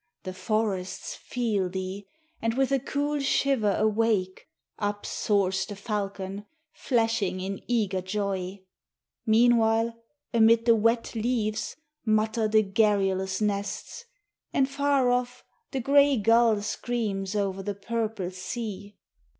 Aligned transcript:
The 0.23 0.33
forests 0.33 1.13
feel 1.15 1.69
thee, 1.69 2.07
and 2.41 2.55
with 2.55 2.71
a 2.71 2.79
cool 2.79 3.19
shiver 3.19 3.75
awake; 3.77 4.47
Up 4.79 5.05
soars 5.05 5.63
the 5.67 5.75
falcon, 5.75 6.47
flashing 6.73 7.39
in 7.39 7.61
eager 7.67 8.01
joy. 8.01 8.61
Meanwhile 9.27 9.93
amid 10.33 10.65
the 10.65 10.75
wet 10.75 11.13
leaves 11.13 11.75
mutter 12.03 12.47
the 12.47 12.63
garrulous 12.63 13.41
nests, 13.41 14.05
And 14.51 14.67
far 14.67 15.11
off 15.11 15.43
the 15.69 15.79
gray 15.79 16.17
gull 16.17 16.63
screams 16.63 17.35
over 17.35 17.61
the 17.61 17.75
purple 17.75 18.31
sea. 18.31 18.97